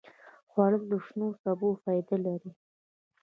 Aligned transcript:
خوړل 0.51 0.83
د 0.91 0.93
شنو 1.05 1.27
سبو 1.43 1.69
فایده 1.83 2.17
لري 2.25 2.51